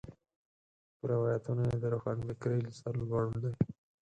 [0.97, 3.51] پر روایتونو یې د روښنفکرۍ سر لوړ دی.